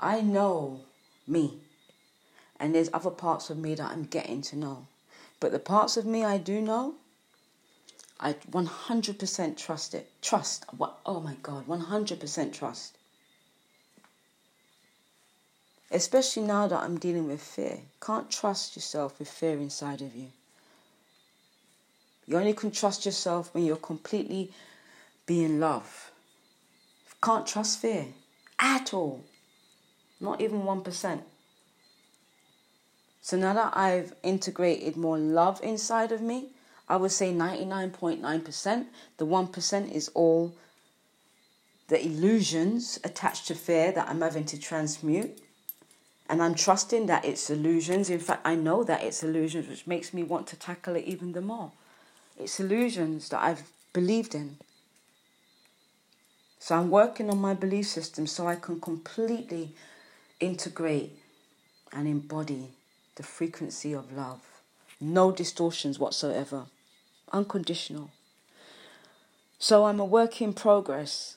I 0.00 0.20
know 0.20 0.80
me, 1.28 1.58
and 2.58 2.74
there's 2.74 2.90
other 2.92 3.10
parts 3.10 3.50
of 3.50 3.56
me 3.56 3.76
that 3.76 3.92
I'm 3.92 4.02
getting 4.02 4.42
to 4.42 4.56
know. 4.56 4.88
But 5.38 5.52
the 5.52 5.60
parts 5.60 5.96
of 5.96 6.06
me 6.06 6.24
I 6.24 6.38
do 6.38 6.60
know, 6.60 6.96
I 8.18 8.32
100% 8.32 9.56
trust 9.56 9.94
it. 9.94 10.10
Trust. 10.22 10.64
What? 10.76 10.98
Oh 11.06 11.20
my 11.20 11.36
God, 11.40 11.68
100% 11.68 12.52
trust. 12.52 12.98
Especially 15.92 16.42
now 16.42 16.66
that 16.66 16.82
I'm 16.82 16.98
dealing 16.98 17.28
with 17.28 17.42
fear. 17.42 17.80
Can't 18.00 18.30
trust 18.30 18.74
yourself 18.74 19.18
with 19.18 19.28
fear 19.28 19.58
inside 19.58 20.00
of 20.00 20.16
you. 20.16 20.28
You 22.26 22.38
only 22.38 22.54
can 22.54 22.70
trust 22.70 23.04
yourself 23.04 23.52
when 23.52 23.66
you're 23.66 23.76
completely 23.76 24.52
being 25.26 25.60
love. 25.60 26.10
Can't 27.22 27.46
trust 27.46 27.80
fear 27.80 28.06
at 28.58 28.94
all. 28.94 29.22
Not 30.18 30.40
even 30.40 30.62
1%. 30.62 31.20
So 33.20 33.36
now 33.36 33.52
that 33.52 33.76
I've 33.76 34.14
integrated 34.22 34.96
more 34.96 35.18
love 35.18 35.60
inside 35.62 36.10
of 36.10 36.20
me, 36.20 36.48
I 36.88 36.96
would 36.96 37.12
say 37.12 37.32
99.9%. 37.32 38.86
The 39.18 39.26
1% 39.26 39.92
is 39.92 40.08
all 40.14 40.54
the 41.88 42.04
illusions 42.04 42.98
attached 43.04 43.46
to 43.48 43.54
fear 43.54 43.92
that 43.92 44.08
I'm 44.08 44.20
having 44.22 44.44
to 44.46 44.58
transmute. 44.58 45.38
And 46.32 46.42
I'm 46.42 46.54
trusting 46.54 47.04
that 47.08 47.26
it's 47.26 47.50
illusions. 47.50 48.08
In 48.08 48.18
fact, 48.18 48.40
I 48.46 48.54
know 48.54 48.84
that 48.84 49.02
it's 49.04 49.22
illusions, 49.22 49.68
which 49.68 49.86
makes 49.86 50.14
me 50.14 50.22
want 50.22 50.46
to 50.46 50.56
tackle 50.56 50.96
it 50.96 51.04
even 51.04 51.32
the 51.32 51.42
more. 51.42 51.72
It's 52.38 52.58
illusions 52.58 53.28
that 53.28 53.42
I've 53.42 53.64
believed 53.92 54.34
in. 54.34 54.56
So 56.58 56.74
I'm 56.74 56.88
working 56.88 57.28
on 57.28 57.36
my 57.36 57.52
belief 57.52 57.86
system 57.86 58.26
so 58.26 58.46
I 58.46 58.54
can 58.54 58.80
completely 58.80 59.74
integrate 60.40 61.18
and 61.92 62.08
embody 62.08 62.70
the 63.16 63.22
frequency 63.22 63.92
of 63.92 64.10
love. 64.10 64.40
No 64.98 65.32
distortions 65.32 65.98
whatsoever. 65.98 66.64
Unconditional. 67.30 68.10
So 69.58 69.84
I'm 69.84 70.00
a 70.00 70.06
work 70.06 70.40
in 70.40 70.54
progress. 70.54 71.36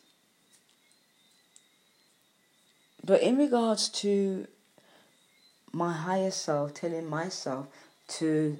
But 3.04 3.22
in 3.22 3.38
regards 3.38 3.90
to 3.90 4.48
my 5.75 5.91
higher 5.91 6.32
self 6.32 6.74
telling 6.74 7.05
myself 7.05 7.67
to 8.08 8.58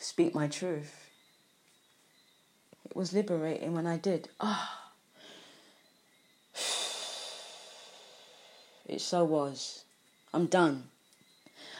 speak 0.00 0.34
my 0.34 0.48
truth, 0.48 1.08
it 2.84 2.96
was 2.96 3.12
liberating 3.12 3.74
when 3.74 3.86
I 3.86 3.96
did. 3.96 4.28
Ah. 4.40 4.90
It 8.84 9.00
so 9.00 9.24
was. 9.24 9.84
I'm 10.34 10.46
done. 10.46 10.88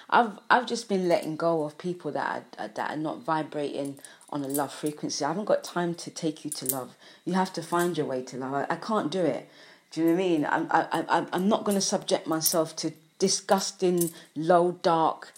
I've 0.08 0.38
I've 0.48 0.66
just 0.66 0.88
been 0.88 1.08
letting 1.08 1.36
go 1.36 1.64
of 1.64 1.76
people 1.76 2.12
that 2.12 2.44
are, 2.56 2.68
that 2.68 2.90
are 2.92 2.96
not 2.96 3.22
vibrating 3.22 3.98
on 4.30 4.44
a 4.44 4.48
love 4.48 4.72
frequency. 4.72 5.24
I 5.24 5.28
haven't 5.28 5.46
got 5.46 5.64
time 5.64 5.94
to 5.96 6.10
take 6.10 6.44
you 6.44 6.50
to 6.52 6.66
love. 6.66 6.94
You 7.26 7.34
have 7.34 7.52
to 7.54 7.62
find 7.62 7.98
your 7.98 8.06
way 8.06 8.22
to 8.22 8.36
love. 8.38 8.54
I, 8.54 8.66
I 8.70 8.76
can't 8.76 9.10
do 9.10 9.20
it. 9.20 9.48
Do 9.92 10.00
you 10.00 10.06
know 10.06 10.12
what 10.14 10.20
I 10.20 10.26
mean? 10.26 10.46
I'm 10.46 10.66
I, 10.70 11.04
I 11.08 11.26
I'm 11.32 11.48
not 11.48 11.64
going 11.64 11.76
to 11.76 11.82
subject 11.82 12.26
myself 12.26 12.74
to 12.76 12.92
disgusting, 13.18 14.10
low, 14.34 14.72
dark, 14.82 15.32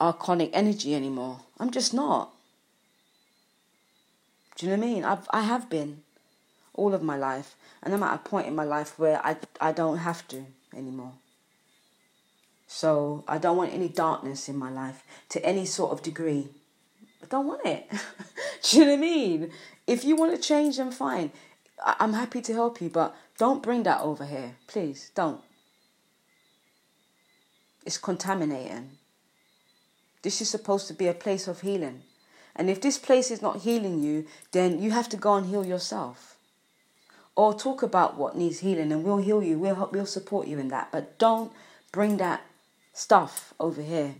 archonic 0.00 0.50
energy 0.52 0.94
anymore. 0.94 1.40
I'm 1.58 1.70
just 1.72 1.92
not. 1.92 2.30
Do 4.56 4.66
you 4.66 4.72
know 4.72 4.78
what 4.78 4.86
I 4.86 4.88
mean? 4.90 5.04
I've 5.04 5.28
I 5.30 5.42
have 5.42 5.68
been 5.68 6.02
all 6.72 6.94
of 6.94 7.02
my 7.02 7.16
life, 7.16 7.56
and 7.82 7.92
I'm 7.92 8.02
at 8.04 8.14
a 8.14 8.18
point 8.18 8.46
in 8.46 8.54
my 8.54 8.64
life 8.64 8.96
where 8.96 9.20
I 9.26 9.36
I 9.60 9.72
don't 9.72 9.98
have 9.98 10.26
to 10.28 10.46
anymore. 10.74 11.14
So 12.68 13.24
I 13.26 13.38
don't 13.38 13.56
want 13.56 13.74
any 13.74 13.88
darkness 13.88 14.48
in 14.48 14.56
my 14.56 14.70
life 14.70 15.02
to 15.30 15.44
any 15.44 15.66
sort 15.66 15.90
of 15.90 16.04
degree. 16.04 16.46
I 17.20 17.26
don't 17.26 17.48
want 17.48 17.66
it. 17.66 17.90
Do 18.62 18.78
you 18.78 18.84
know 18.84 18.92
what 18.92 18.98
I 18.98 19.00
mean? 19.00 19.50
If 19.88 20.04
you 20.04 20.14
want 20.14 20.36
to 20.36 20.40
change, 20.40 20.76
then 20.76 20.92
fine. 20.92 21.32
I'm 21.84 22.12
happy 22.12 22.40
to 22.42 22.52
help 22.52 22.80
you, 22.80 22.88
but 22.88 23.16
don't 23.40 23.62
bring 23.62 23.84
that 23.84 24.02
over 24.02 24.26
here. 24.26 24.56
Please, 24.66 25.10
don't. 25.14 25.40
It's 27.86 27.96
contaminating. 27.96 28.98
This 30.20 30.42
is 30.42 30.50
supposed 30.50 30.86
to 30.88 30.92
be 30.92 31.06
a 31.06 31.14
place 31.14 31.48
of 31.48 31.62
healing. 31.62 32.02
And 32.54 32.68
if 32.68 32.82
this 32.82 32.98
place 32.98 33.30
is 33.30 33.40
not 33.40 33.62
healing 33.62 34.02
you, 34.02 34.26
then 34.52 34.82
you 34.82 34.90
have 34.90 35.08
to 35.08 35.16
go 35.16 35.36
and 35.36 35.46
heal 35.46 35.64
yourself. 35.64 36.36
Or 37.34 37.54
talk 37.54 37.82
about 37.82 38.18
what 38.18 38.36
needs 38.36 38.58
healing 38.58 38.92
and 38.92 39.04
we'll 39.04 39.16
heal 39.16 39.42
you. 39.42 39.58
We'll, 39.58 39.76
help, 39.76 39.92
we'll 39.94 40.04
support 40.04 40.46
you 40.46 40.58
in 40.58 40.68
that. 40.68 40.92
But 40.92 41.18
don't 41.18 41.50
bring 41.92 42.18
that 42.18 42.42
stuff 42.92 43.54
over 43.58 43.80
here. 43.80 44.16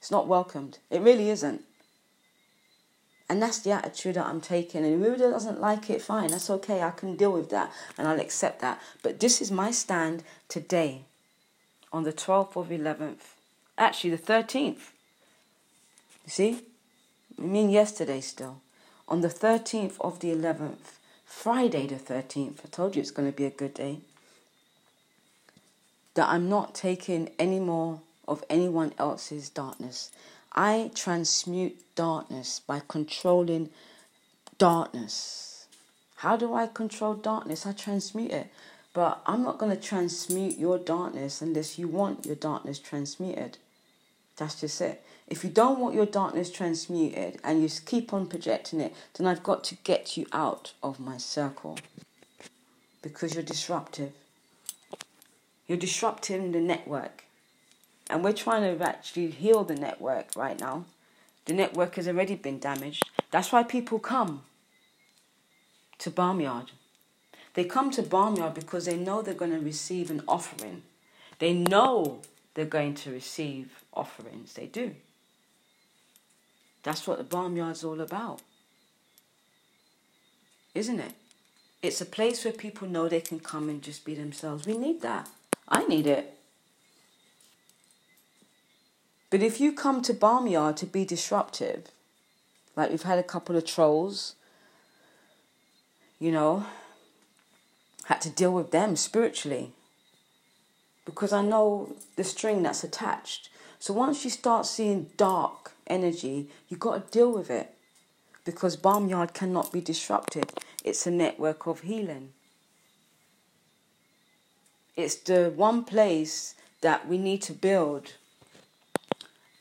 It's 0.00 0.10
not 0.10 0.26
welcomed. 0.26 0.78
It 0.90 1.00
really 1.00 1.30
isn't. 1.30 1.62
And 3.28 3.40
that's 3.40 3.60
the 3.60 3.70
attitude 3.70 4.16
that 4.16 4.26
I'm 4.26 4.40
taking. 4.40 4.84
And 4.84 5.02
whoever 5.02 5.16
doesn't 5.16 5.60
like 5.60 5.88
it, 5.88 6.02
fine, 6.02 6.30
that's 6.30 6.50
okay. 6.50 6.82
I 6.82 6.90
can 6.90 7.16
deal 7.16 7.32
with 7.32 7.50
that 7.50 7.72
and 7.96 8.06
I'll 8.06 8.20
accept 8.20 8.60
that. 8.60 8.80
But 9.02 9.20
this 9.20 9.40
is 9.40 9.50
my 9.50 9.70
stand 9.70 10.22
today 10.48 11.02
on 11.92 12.04
the 12.04 12.12
12th 12.12 12.56
of 12.56 12.68
11th. 12.68 13.34
Actually, 13.78 14.10
the 14.10 14.18
13th. 14.18 14.90
You 16.24 16.30
see? 16.30 16.60
I 17.38 17.42
mean, 17.42 17.70
yesterday 17.70 18.20
still. 18.20 18.60
On 19.08 19.20
the 19.20 19.28
13th 19.28 19.96
of 20.00 20.20
the 20.20 20.28
11th, 20.28 20.98
Friday 21.24 21.86
the 21.86 21.96
13th, 21.96 22.60
I 22.64 22.68
told 22.70 22.94
you 22.94 23.02
it's 23.02 23.10
going 23.10 23.30
to 23.30 23.36
be 23.36 23.44
a 23.44 23.50
good 23.50 23.74
day, 23.74 23.98
that 26.14 26.28
I'm 26.28 26.48
not 26.48 26.74
taking 26.74 27.30
any 27.38 27.58
more 27.58 28.00
of 28.26 28.44
anyone 28.48 28.92
else's 28.98 29.50
darkness. 29.50 30.10
I 30.54 30.90
transmute 30.94 31.82
darkness 31.96 32.60
by 32.60 32.80
controlling 32.86 33.70
darkness. 34.56 35.66
How 36.16 36.36
do 36.36 36.54
I 36.54 36.68
control 36.68 37.14
darkness? 37.14 37.66
I 37.66 37.72
transmute 37.72 38.30
it. 38.30 38.48
But 38.92 39.20
I'm 39.26 39.42
not 39.42 39.58
going 39.58 39.76
to 39.76 39.82
transmute 39.82 40.56
your 40.56 40.78
darkness 40.78 41.42
unless 41.42 41.78
you 41.78 41.88
want 41.88 42.24
your 42.24 42.36
darkness 42.36 42.78
transmuted. 42.78 43.58
That's 44.36 44.60
just 44.60 44.80
it. 44.80 45.04
If 45.26 45.42
you 45.42 45.50
don't 45.50 45.80
want 45.80 45.96
your 45.96 46.06
darkness 46.06 46.50
transmuted 46.50 47.40
and 47.42 47.60
you 47.62 47.68
keep 47.84 48.12
on 48.12 48.26
projecting 48.28 48.80
it, 48.80 48.94
then 49.14 49.26
I've 49.26 49.42
got 49.42 49.64
to 49.64 49.74
get 49.76 50.16
you 50.16 50.26
out 50.32 50.72
of 50.82 51.00
my 51.00 51.16
circle 51.16 51.78
because 53.02 53.34
you're 53.34 53.42
disruptive. 53.42 54.12
You're 55.66 55.78
disrupting 55.78 56.52
the 56.52 56.60
network. 56.60 57.24
And 58.14 58.22
we're 58.22 58.32
trying 58.32 58.62
to 58.62 58.84
actually 58.84 59.32
heal 59.32 59.64
the 59.64 59.74
network 59.74 60.36
right 60.36 60.60
now. 60.60 60.84
The 61.46 61.52
network 61.52 61.96
has 61.96 62.06
already 62.06 62.36
been 62.36 62.60
damaged. 62.60 63.10
That's 63.32 63.50
why 63.50 63.64
people 63.64 63.98
come 63.98 64.44
to 65.98 66.10
Barnyard. 66.10 66.70
They 67.54 67.64
come 67.64 67.90
to 67.90 68.04
Barnyard 68.04 68.54
because 68.54 68.84
they 68.84 68.96
know 68.96 69.20
they're 69.20 69.34
going 69.34 69.50
to 69.50 69.58
receive 69.58 70.12
an 70.12 70.22
offering. 70.28 70.82
They 71.40 71.54
know 71.54 72.20
they're 72.54 72.66
going 72.66 72.94
to 72.94 73.10
receive 73.10 73.82
offerings. 73.92 74.52
They 74.52 74.66
do. 74.66 74.94
That's 76.84 77.08
what 77.08 77.18
the 77.18 77.24
Barnyard's 77.24 77.82
all 77.82 78.00
about. 78.00 78.42
Isn't 80.72 81.00
it? 81.00 81.14
It's 81.82 82.00
a 82.00 82.06
place 82.06 82.44
where 82.44 82.54
people 82.54 82.86
know 82.86 83.08
they 83.08 83.20
can 83.20 83.40
come 83.40 83.68
and 83.68 83.82
just 83.82 84.04
be 84.04 84.14
themselves. 84.14 84.68
We 84.68 84.78
need 84.78 85.02
that. 85.02 85.28
I 85.68 85.84
need 85.86 86.06
it. 86.06 86.33
But 89.34 89.42
if 89.42 89.60
you 89.60 89.72
come 89.72 90.00
to 90.02 90.14
Barnyard 90.14 90.76
to 90.76 90.86
be 90.86 91.04
disruptive, 91.04 91.86
like 92.76 92.90
we've 92.90 93.02
had 93.02 93.18
a 93.18 93.24
couple 93.24 93.56
of 93.56 93.64
trolls, 93.64 94.36
you 96.20 96.30
know, 96.30 96.66
had 98.04 98.20
to 98.20 98.30
deal 98.30 98.52
with 98.52 98.70
them 98.70 98.94
spiritually 98.94 99.72
because 101.04 101.32
I 101.32 101.42
know 101.42 101.96
the 102.14 102.22
string 102.22 102.62
that's 102.62 102.84
attached. 102.84 103.48
So 103.80 103.92
once 103.92 104.22
you 104.22 104.30
start 104.30 104.66
seeing 104.66 105.10
dark 105.16 105.72
energy, 105.88 106.48
you've 106.68 106.78
got 106.78 107.04
to 107.04 107.18
deal 107.18 107.32
with 107.32 107.50
it 107.50 107.74
because 108.44 108.76
Barnyard 108.76 109.34
cannot 109.34 109.72
be 109.72 109.80
disrupted. 109.80 110.52
It's 110.84 111.08
a 111.08 111.10
network 111.10 111.66
of 111.66 111.80
healing. 111.80 112.34
It's 114.94 115.16
the 115.16 115.52
one 115.56 115.82
place 115.82 116.54
that 116.82 117.08
we 117.08 117.18
need 117.18 117.42
to 117.42 117.52
build 117.52 118.12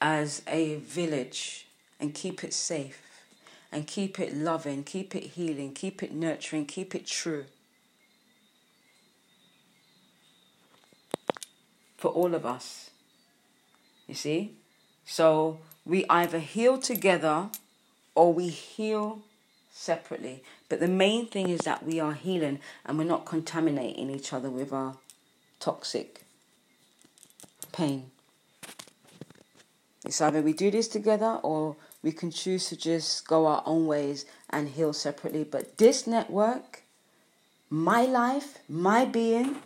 as 0.03 0.41
a 0.47 0.75
village 0.75 1.65
and 1.97 2.13
keep 2.13 2.43
it 2.43 2.53
safe 2.53 3.01
and 3.71 3.87
keep 3.87 4.19
it 4.19 4.35
loving, 4.35 4.83
keep 4.83 5.15
it 5.15 5.23
healing, 5.23 5.73
keep 5.73 6.03
it 6.03 6.13
nurturing, 6.13 6.65
keep 6.65 6.93
it 6.93 7.07
true. 7.07 7.45
For 11.97 12.11
all 12.11 12.35
of 12.35 12.45
us. 12.45 12.89
You 14.05 14.13
see? 14.13 14.57
So 15.05 15.59
we 15.85 16.05
either 16.09 16.39
heal 16.39 16.77
together 16.77 17.49
or 18.13 18.33
we 18.33 18.49
heal 18.49 19.21
separately. 19.71 20.43
But 20.67 20.81
the 20.81 20.89
main 20.89 21.27
thing 21.27 21.47
is 21.47 21.61
that 21.61 21.85
we 21.85 22.01
are 22.01 22.13
healing 22.13 22.59
and 22.85 22.97
we're 22.97 23.05
not 23.05 23.25
contaminating 23.25 24.09
each 24.09 24.33
other 24.33 24.49
with 24.49 24.73
our 24.73 24.97
toxic 25.61 26.25
pain. 27.71 28.11
It's 30.05 30.19
either 30.19 30.41
we 30.41 30.53
do 30.53 30.69
this 30.69 30.89
together 30.89 31.39
or 31.43 31.77
we 32.01 32.11
can 32.11 32.29
choose 32.29 32.67
to 32.69 32.75
just 32.75 33.25
go 33.27 33.47
our 33.47 33.63
own 33.65 33.87
ways 33.87 34.25
and 34.49 34.67
heal 34.67 34.91
separately. 34.91 35.45
But 35.45 35.77
this 35.77 36.05
network, 36.05 36.83
my 37.69 38.01
life, 38.01 38.59
my 38.67 39.05
being, 39.05 39.57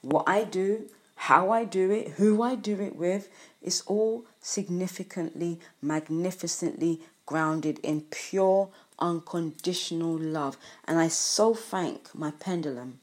what 0.00 0.28
I 0.28 0.44
do, 0.44 0.88
how 1.16 1.50
I 1.50 1.64
do 1.64 1.90
it, 1.90 2.12
who 2.12 2.42
I 2.42 2.54
do 2.54 2.80
it 2.80 2.94
with, 2.94 3.28
is 3.60 3.82
all 3.86 4.24
significantly, 4.40 5.58
magnificently 5.80 7.00
grounded 7.26 7.80
in 7.82 8.02
pure, 8.10 8.68
unconditional 9.00 10.16
love. 10.16 10.56
And 10.84 10.98
I 10.98 11.08
so 11.08 11.54
thank 11.54 12.14
my 12.14 12.30
pendulum 12.30 13.00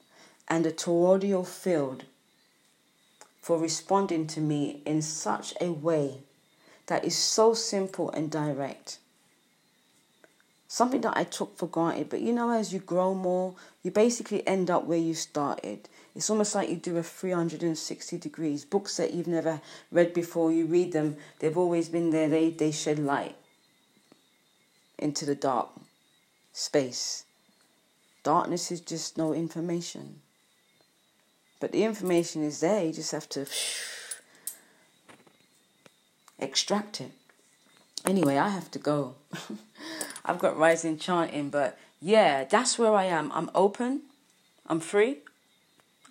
and 0.48 0.64
the 0.64 0.72
toroidal 0.72 1.46
field 1.46 2.06
for 3.42 3.58
responding 3.60 4.28
to 4.28 4.40
me 4.40 4.82
in 4.86 5.02
such 5.02 5.54
a 5.60 5.72
way 5.72 6.24
that 6.90 7.06
is 7.06 7.16
so 7.16 7.54
simple 7.54 8.10
and 8.12 8.32
direct. 8.32 8.98
Something 10.68 11.02
that 11.02 11.16
I 11.16 11.24
took 11.24 11.56
for 11.56 11.68
granted, 11.68 12.10
but 12.10 12.22
you 12.22 12.34
know, 12.34 12.50
as 12.50 12.74
you 12.74 12.80
grow 12.80 13.14
more, 13.14 13.54
you 13.84 13.92
basically 13.92 14.46
end 14.48 14.70
up 14.70 14.86
where 14.86 14.98
you 14.98 15.14
started. 15.14 15.88
It's 16.16 16.30
almost 16.30 16.56
like 16.56 16.70
you 16.70 16.76
do 16.76 16.98
a 16.98 17.04
360 17.04 18.18
degrees. 18.18 18.66
Books 18.66 18.98
that 18.98 19.14
you've 19.14 19.28
never 19.28 19.62
read 19.92 20.14
before, 20.14 20.52
you 20.52 20.66
read 20.66 20.92
them, 20.92 21.18
they've 21.40 21.58
always 21.58 21.90
been 21.90 22.10
there, 22.10 22.28
they, 22.28 22.50
they 22.50 22.72
shed 22.72 22.98
light 22.98 23.36
into 24.98 25.26
the 25.26 25.36
dark 25.36 25.70
space. 26.54 27.24
Darkness 28.24 28.72
is 28.72 28.82
just 28.82 29.16
no 29.18 29.34
information. 29.34 30.22
But 31.60 31.72
the 31.72 31.84
information 31.84 32.44
is 32.44 32.62
there, 32.62 32.84
you 32.84 32.94
just 32.94 33.12
have 33.12 33.30
to 33.30 33.46
extract 36.40 37.02
it. 37.02 37.12
Anyway, 38.06 38.38
I 38.38 38.50
have 38.50 38.72
to 38.72 38.80
go. 38.80 39.16
I've 40.26 40.40
got 40.40 40.58
rising 40.58 40.98
chanting, 40.98 41.50
but 41.50 41.78
yeah, 42.02 42.46
that's 42.46 42.80
where 42.80 42.94
I 42.94 43.06
am. 43.06 43.32
I'm 43.34 43.50
open, 43.54 44.02
I'm 44.68 44.80
free, 44.80 45.20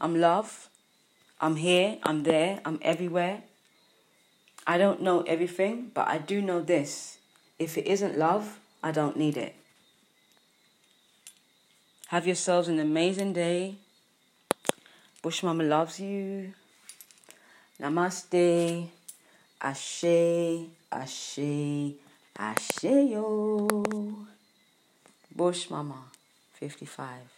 I'm 0.01 0.21
love, 0.21 0.69
I'm 1.41 1.57
here, 1.57 1.99
I'm 2.03 2.25
there, 2.25 2.61
I'm 2.64 2.79
everywhere. 2.83 3.43
I 4.67 4.77
don't 4.77 5.01
know 5.01 5.23
everything, 5.23 5.93
but 5.95 6.09
I 6.09 6.19
do 6.19 6.43
know 6.43 6.61
this. 6.61 7.19
If 7.59 7.79
it 7.79 7.87
isn't 7.87 8.19
love, 8.19 8.61
I 8.83 8.91
don't 8.91 9.17
need 9.17 9.37
it. 9.37 9.55
Have 12.09 12.27
yourselves 12.27 12.69
an 12.69 12.79
amazing 12.79 13.33
day. 13.33 13.77
Bush 15.23 15.43
Mama 15.43 15.64
loves 15.64 16.01
you. 16.01 16.53
Namaste. 17.81 18.88
Ashe, 19.61 20.71
Ashe, 20.92 21.94
Ashe 22.38 23.11
yo. 23.11 23.66
Bush 25.35 25.71
Mama, 25.71 26.05
55. 26.61 27.38